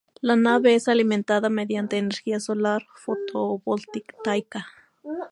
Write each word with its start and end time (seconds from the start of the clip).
La 0.19 0.35
nave 0.35 0.73
es 0.73 0.87
alimentada 0.87 1.49
mediante 1.49 1.99
energía 1.99 2.39
solar 2.39 2.81
fotovoltaica. 2.95 4.65